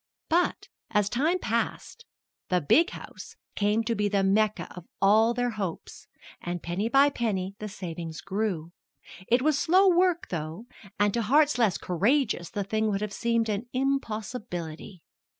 [0.29, 2.05] But, as time passed,
[2.49, 6.07] the "big house" came to be the Mecca of all their hopes,
[6.41, 8.71] and penny by penny the savings grew.
[9.27, 10.65] It was slow work, though,
[10.99, 15.03] and to hearts less courageous the thing would have seemed an impossibility.